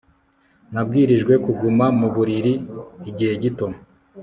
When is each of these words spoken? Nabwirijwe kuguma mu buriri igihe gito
Nabwirijwe 0.73 1.33
kuguma 1.45 1.85
mu 1.99 2.07
buriri 2.15 2.53
igihe 3.09 3.33
gito 3.43 3.67